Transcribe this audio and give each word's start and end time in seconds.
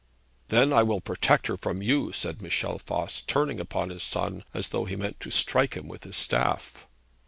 'Then 0.47 0.73
I 0.73 0.81
will 0.81 0.99
protect 0.99 1.45
her 1.45 1.57
from 1.57 1.83
you,' 1.83 2.11
said 2.11 2.41
Michel 2.41 2.79
Voss, 2.83 3.21
turning 3.21 3.59
upon 3.59 3.91
his 3.91 4.01
son 4.01 4.43
as 4.51 4.69
though 4.69 4.85
he 4.85 4.95
meant 4.95 5.19
to 5.19 5.29
strike 5.29 5.75
him 5.75 5.87
with 5.87 6.05
his 6.05 6.17
staff. 6.17 6.87